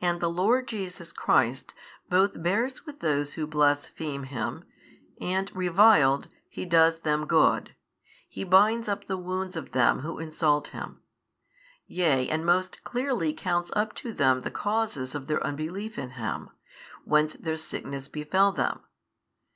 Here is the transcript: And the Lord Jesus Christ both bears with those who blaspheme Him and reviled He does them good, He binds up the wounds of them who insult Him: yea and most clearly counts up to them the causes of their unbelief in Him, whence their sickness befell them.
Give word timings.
And 0.00 0.20
the 0.20 0.30
Lord 0.30 0.68
Jesus 0.68 1.12
Christ 1.12 1.74
both 2.08 2.40
bears 2.40 2.86
with 2.86 3.00
those 3.00 3.34
who 3.34 3.48
blaspheme 3.48 4.22
Him 4.22 4.62
and 5.20 5.50
reviled 5.56 6.28
He 6.48 6.64
does 6.64 7.00
them 7.00 7.26
good, 7.26 7.74
He 8.28 8.44
binds 8.44 8.86
up 8.86 9.08
the 9.08 9.16
wounds 9.16 9.56
of 9.56 9.72
them 9.72 10.02
who 10.02 10.20
insult 10.20 10.68
Him: 10.68 11.00
yea 11.84 12.28
and 12.28 12.46
most 12.46 12.84
clearly 12.84 13.32
counts 13.32 13.72
up 13.74 13.92
to 13.96 14.12
them 14.12 14.42
the 14.42 14.52
causes 14.52 15.16
of 15.16 15.26
their 15.26 15.42
unbelief 15.44 15.98
in 15.98 16.10
Him, 16.10 16.50
whence 17.04 17.34
their 17.34 17.56
sickness 17.56 18.06
befell 18.06 18.52
them. 18.52 18.82